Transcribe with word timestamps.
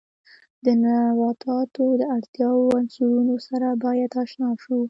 د 0.65 0.65
نباتاتو 0.81 1.85
د 1.99 2.03
اړتیاوو 2.15 2.75
عنصرونو 2.79 3.35
سره 3.47 3.67
باید 3.83 4.09
آشنا 4.23 4.49
شو. 4.61 4.75